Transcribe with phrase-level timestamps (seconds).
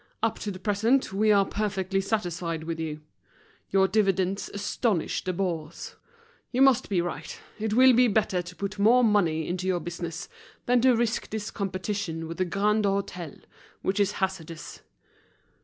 [0.23, 3.01] Up to the present, we are perfectly satisfied with you.
[3.69, 5.93] Your dividends astonish the Bourse.
[6.51, 10.27] You must be right; it will be better to put more money into your business,
[10.65, 13.43] than to risk this competition with the Grand Hôtel,
[13.83, 14.81] which is hazardous."